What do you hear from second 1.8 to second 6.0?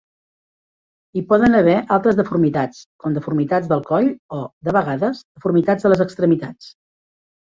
altres deformitats, com deformitats del coll o, de vegades, deformitats de